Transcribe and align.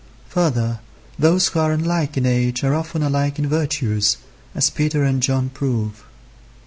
Further, 0.29 0.79
those 1.19 1.47
who 1.47 1.59
are 1.59 1.71
unlike 1.71 2.17
in 2.17 2.25
age 2.25 2.63
are 2.63 2.73
often 2.73 3.03
alike 3.03 3.37
in 3.37 3.45
virtues, 3.47 4.17
as 4.55 4.71
Peter 4.71 5.03
and 5.03 5.21
John 5.21 5.49
prove. 5.49 6.03